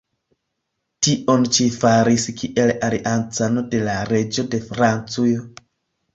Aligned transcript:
Tion 1.07 1.43
ĉi 1.57 1.67
li 1.67 1.73
faris 1.83 2.25
kiel 2.39 2.73
aliancano 2.89 3.65
de 3.75 3.83
la 3.91 4.01
reĝo 4.15 4.49
de 4.57 4.63
Francujo. 4.73 5.47